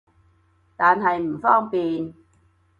[0.75, 2.11] 但係唔方便